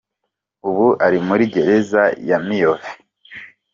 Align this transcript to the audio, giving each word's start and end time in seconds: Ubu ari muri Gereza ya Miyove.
Ubu 0.69 0.87
ari 1.05 1.19
muri 1.27 1.43
Gereza 1.53 2.03
ya 2.29 2.37
Miyove. 2.45 2.89